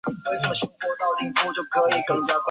[0.03, 0.79] 山顶则是著名
[1.53, 2.33] 的观光地。